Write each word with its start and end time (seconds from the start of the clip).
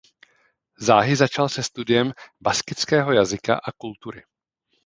Záhy 0.79 1.15
začal 1.15 1.49
se 1.49 1.63
studiem 1.63 2.11
baskického 2.41 3.11
jazyka 3.13 3.55
a 3.55 3.71
kultury. 3.71 4.23